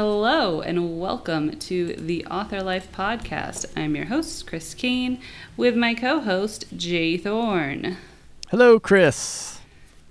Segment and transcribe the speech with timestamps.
[0.00, 3.66] Hello, and welcome to the Author Life Podcast.
[3.76, 5.20] I'm your host, Crys Cain,
[5.56, 7.16] with my co host, J.
[7.16, 7.96] Thorn.
[8.48, 9.58] Hello, Crys.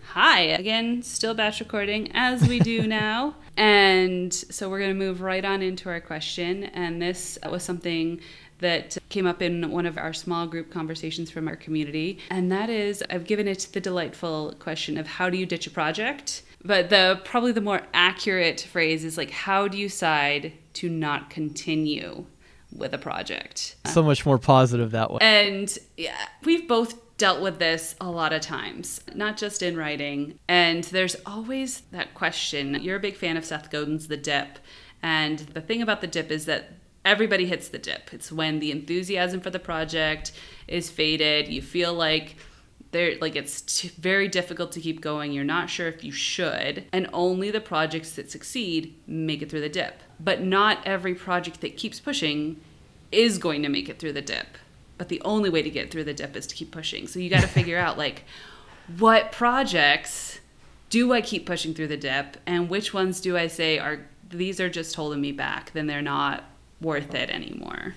[0.08, 3.36] Hi, again, still batch recording as we do now.
[3.56, 6.66] And so we're going to move right on into our question.
[6.66, 8.20] And this was something
[8.60, 12.20] that came up in one of our small group conversations from our community.
[12.30, 15.72] And that is I've given it the delightful question of how do you ditch a
[15.72, 16.42] project?
[16.64, 21.30] But the probably the more accurate phrase is like how do you decide to not
[21.30, 22.26] continue
[22.72, 23.76] with a project?
[23.86, 25.20] So much more positive that way.
[25.22, 30.38] And yeah, we've both dealt with this a lot of times, not just in writing.
[30.48, 32.76] And there's always that question.
[32.82, 34.60] You're a big fan of Seth Godin's The Dip.
[35.02, 36.74] And the thing about The Dip is that
[37.08, 38.14] everybody hits the dip.
[38.14, 40.34] It's when the enthusiasm for the project
[40.68, 41.48] is faded.
[41.48, 42.36] You feel like
[42.92, 45.32] there like it's t- very difficult to keep going.
[45.32, 49.62] You're not sure if you should, and only the projects that succeed make it through
[49.62, 50.02] the dip.
[50.20, 52.60] But not every project that keeps pushing
[53.12, 54.58] is going to make it through the dip.
[54.98, 57.08] But the only way to get through the dip is to keep pushing.
[57.08, 58.24] So you got to figure out like
[58.98, 60.40] what projects
[60.90, 64.00] do I keep pushing through the dip and which ones do I say are
[64.30, 66.44] these are just holding me back, then they're not
[66.82, 67.96] worth it anymore.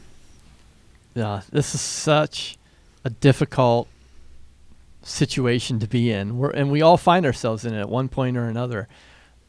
[1.15, 2.57] Yeah, this is such
[3.05, 3.89] a difficult
[5.03, 6.39] situation to be in.
[6.39, 8.89] We're, and we all find ourselves in it at one point or another.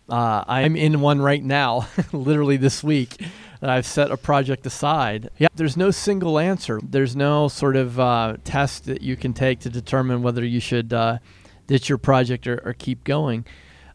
[0.09, 3.23] Uh, I'm in one right now, literally this week,
[3.61, 5.29] that I've set a project aside.
[5.37, 6.79] Yeah, there's no single answer.
[6.83, 10.91] There's no sort of uh, test that you can take to determine whether you should
[10.91, 11.19] uh,
[11.67, 13.45] ditch your project or, or keep going.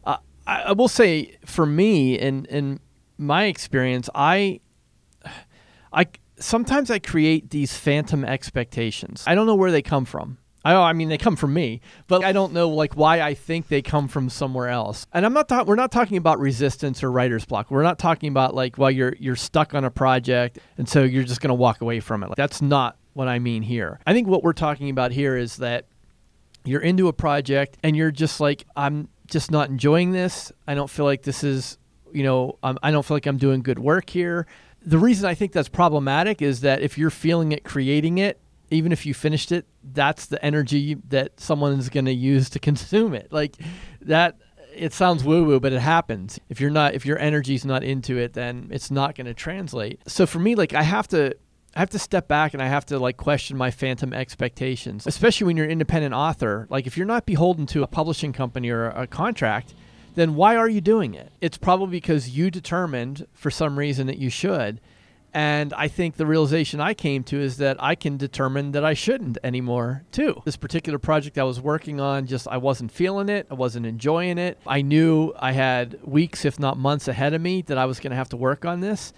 [0.03, 2.79] Uh, I, I will say, for me, in in
[3.17, 4.61] my experience, I
[5.93, 6.07] I
[6.39, 9.23] sometimes I create these phantom expectations.
[9.27, 10.37] I don't know where they come from.
[10.63, 13.67] I, I mean, they come from me, but I don't know like why I think
[13.67, 15.05] they come from somewhere else.
[15.13, 15.47] And I'm not.
[15.47, 17.71] Ta- we're not talking about resistance or writer's block.
[17.71, 21.23] We're not talking about like well, you're you're stuck on a project, and so you're
[21.23, 22.27] just going to walk away from it.
[22.27, 23.99] Like, that's not what I mean here.
[24.05, 25.85] I think what we're talking about here is that
[26.65, 30.51] you're into a project and you're just like I'm just not enjoying this.
[30.67, 31.77] I don't feel like this is,
[32.13, 34.47] you know, um, I don't feel like I'm doing good work here
[34.87, 38.91] the reason I think that's problematic is that if you're feeling it, creating it, even
[38.91, 43.13] if you finished it, that's the energy that someone is going to use to consume
[43.13, 43.31] it.
[43.31, 43.55] Like
[44.01, 44.37] that,
[44.75, 46.39] it sounds woo woo, but it happens.
[46.49, 50.01] If you're not, if your energy's not into it, then it's not going to translate.
[50.07, 51.35] So for me, like I have to,
[51.75, 55.45] I have to step back and I have to like question my phantom expectations, especially
[55.45, 56.67] when you're an independent author.
[56.69, 59.73] Like if you're not beholden to a publishing company or a contract,
[60.15, 61.31] then why are you doing it?
[61.41, 64.81] It's probably because you determined for some reason that you should.
[65.37, 68.95] And I think the realization I came to is that I can determine that I
[68.95, 70.41] shouldn't anymore, too.
[70.45, 73.45] This particular project I was working on, just I wasn't feeling it.
[73.51, 74.57] I wasn't enjoying it.
[74.65, 78.09] I knew I had weeks, if not months ahead of me that I was going
[78.09, 79.13] to have to work on this.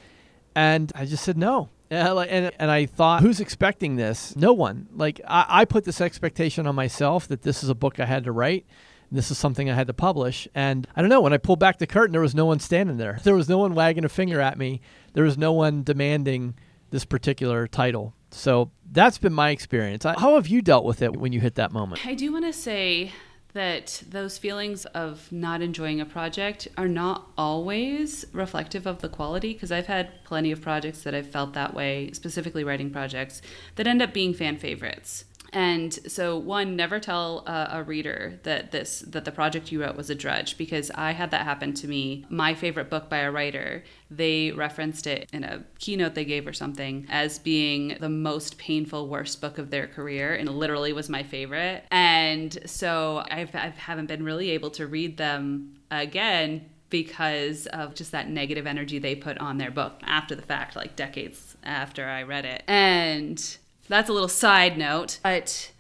[0.55, 1.69] And I just said no.
[1.89, 4.35] And, and I thought, who's expecting this?
[4.35, 4.89] No one.
[4.93, 8.25] Like, I, I put this expectation on myself that this is a book I had
[8.25, 8.65] to write
[9.11, 10.47] this is something I had to publish.
[10.53, 12.97] And I don't know, when I pulled back the curtain, there was no one standing
[12.97, 13.19] there.
[13.23, 14.81] There was no one wagging a finger at me.
[15.13, 16.55] There was no one demanding
[16.91, 18.13] this particular title.
[18.31, 20.03] So that's been my experience.
[20.03, 22.05] How have you dealt with it when you hit that moment?
[22.05, 23.11] I do want to say
[23.53, 29.53] that those feelings of not enjoying a project are not always reflective of the quality
[29.53, 33.41] because I've had plenty of projects that I've felt that way, specifically writing projects,
[33.75, 35.25] that end up being fan favorites.
[35.51, 39.95] And so, one, never tell a, a, reader that this that the project you wrote
[39.95, 42.25] was a drudge because I had that happen to me.
[42.29, 46.53] My favorite book by a writer, they referenced it in a keynote they gave or
[46.53, 51.23] something as being the most painful, worst book of their career, and literally was my
[51.23, 51.83] favorite.
[51.91, 58.11] And so, I've, I haven't been really able to read them again because of just
[58.11, 62.23] that negative energy they put on their book after the fact, like decades after I
[62.23, 62.63] read it.
[62.67, 63.57] And
[63.89, 65.71] that's a little side note, but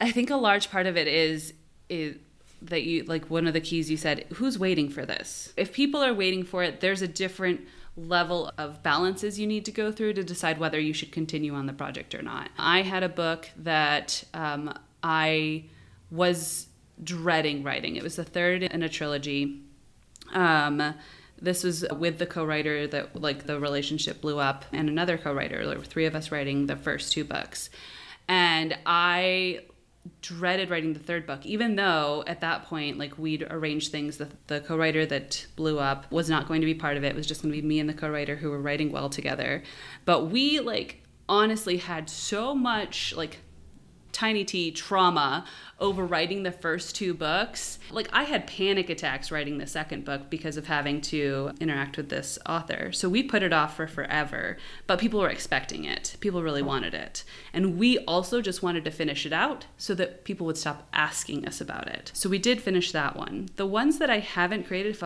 [0.00, 1.52] I think a large part of it is
[1.88, 2.16] is
[2.62, 5.52] that you like one of the keys you said, who's waiting for this?
[5.56, 7.60] If people are waiting for it, there's a different
[7.96, 11.66] level of balances you need to go through to decide whether you should continue on
[11.66, 12.50] the project or not.
[12.56, 14.72] I had a book that um,
[15.02, 15.64] I
[16.10, 16.68] was
[17.02, 17.96] dreading writing.
[17.96, 19.62] It was the third in a trilogy.
[20.32, 20.94] Um,
[21.40, 25.78] this was with the co-writer that like the relationship blew up and another co-writer there
[25.78, 27.70] were three of us writing the first two books
[28.28, 29.60] and i
[30.22, 34.28] dreaded writing the third book even though at that point like we'd arranged things the,
[34.46, 37.08] the co-writer that blew up was not going to be part of it.
[37.08, 39.62] it was just going to be me and the co-writer who were writing well together
[40.04, 43.38] but we like honestly had so much like
[44.18, 45.44] tiny t trauma
[45.78, 47.78] over writing the first two books.
[47.92, 52.08] Like I had panic attacks writing the second book because of having to interact with
[52.08, 52.90] this author.
[52.90, 54.56] So we put it off for forever,
[54.88, 56.16] but people were expecting it.
[56.18, 57.22] People really wanted it.
[57.52, 61.46] And we also just wanted to finish it out so that people would stop asking
[61.46, 62.10] us about it.
[62.12, 63.48] So we did finish that one.
[63.54, 64.98] The ones that I haven't created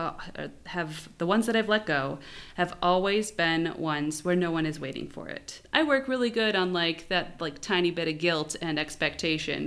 [0.65, 2.17] have the ones that I've let go
[2.55, 5.61] have always been ones where no one is waiting for it.
[5.71, 9.02] I work really good on like that like tiny bit of guilt and expectation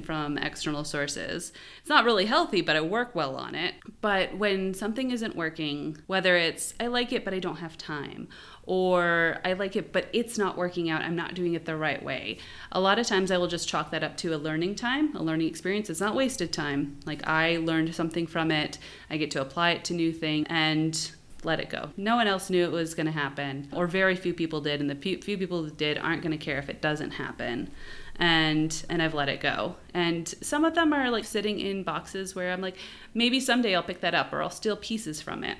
[0.03, 1.53] from external sources.
[1.81, 3.75] It's not really healthy, but I work well on it.
[4.00, 8.29] But when something isn't working, whether it's I like it, but I don't have time,
[8.65, 12.03] or I like it, but it's not working out, I'm not doing it the right
[12.03, 12.38] way.
[12.73, 15.23] A lot of times I will just chalk that up to a learning time, a
[15.23, 15.89] learning experience.
[15.89, 16.99] It's not wasted time.
[17.06, 18.79] Like I learned something from it,
[19.11, 21.11] I get to apply it to new things, and
[21.44, 21.91] let it go.
[21.97, 24.91] No one else knew it was going to happen, or very few people did, and
[24.91, 27.71] the few, few people that did aren't going to care if it doesn't happen
[28.19, 29.77] and and I've let it go.
[29.95, 32.77] And some of them are like sitting in boxes where I'm like
[33.15, 35.59] maybe someday I'll pick that up or I'll steal pieces from it.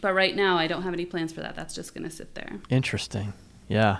[0.00, 1.54] But right now I don't have any plans for that.
[1.56, 2.60] That's just going to sit there.
[2.68, 3.32] Interesting.
[3.68, 3.98] Yeah.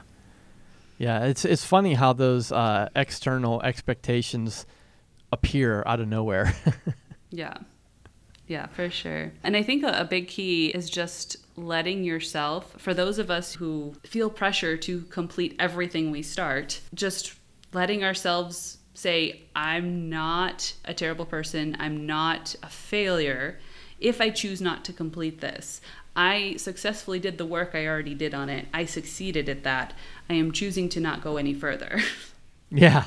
[0.99, 4.67] Yeah, it's it's funny how those uh, external expectations
[5.33, 6.55] appear out of nowhere.
[7.31, 7.55] yeah.
[8.47, 9.33] Yeah, for sure.
[9.45, 13.55] And I think a, a, big key is just letting yourself, for those of us
[13.55, 17.33] who feel pressure to complete everything we start, just
[17.73, 23.59] letting ourselves say, I'm not a terrible person, I'm not a failure
[23.99, 25.81] if I choose not to complete this.
[26.17, 28.67] I successfully did the work I already did on it.
[28.75, 29.95] I succeeded at that.
[30.29, 32.01] I am choosing to not go any further.
[32.73, 33.05] Yeah.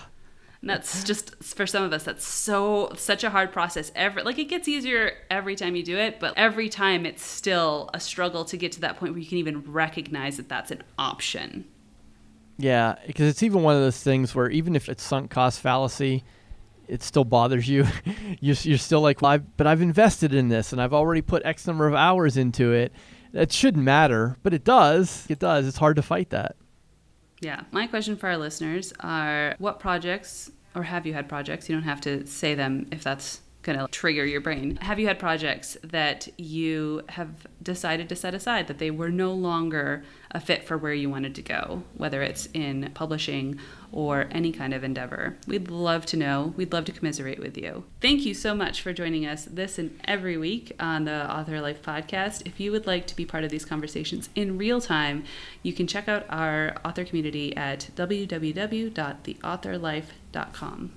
[0.62, 4.40] And that's just for some of us that's so such a hard process every like
[4.40, 8.46] it gets easier every time you do it but every time it's still a struggle
[8.46, 11.66] to get to that point where you can even recognize that that's an option
[12.58, 16.24] yeah, because it's even one of those things where even if it's sunk cost fallacy,
[16.88, 17.88] it still bothers you.
[18.40, 21.44] you're, you're still like, well, I've, but I've invested in this and I've already put
[21.46, 22.94] X number of hours into it.
[23.34, 25.26] It shouldn't matter, but it does.
[25.30, 25.68] It does.
[25.68, 26.56] It's hard to fight that.
[27.42, 27.62] Yeah.
[27.72, 31.68] My question for our listeners are what projects, or have you had projects?
[31.68, 34.76] You don't have to say them if that's going to trigger your brain.
[34.82, 39.34] Have you had projects that you have decided to set aside that they were no
[39.34, 43.60] longer a fit for where you wanted to go, whether it's in publishing
[43.92, 45.38] or any kind of endeavor?
[45.48, 46.54] We'd love to know.
[46.58, 47.86] We'd love to commiserate with you.
[48.02, 51.82] Thank you so much for joining us this and every week on the Author Life
[51.82, 52.46] podcast.
[52.46, 55.24] If you would like to be part of these conversations in real time,
[55.62, 60.92] you can check out our author community at www.theauthorlife.com.